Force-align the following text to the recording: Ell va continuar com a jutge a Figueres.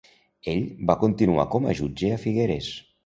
Ell 0.53 0.63
va 0.91 0.95
continuar 1.03 1.45
com 1.57 1.67
a 1.67 1.77
jutge 1.81 2.11
a 2.15 2.19
Figueres. 2.25 2.73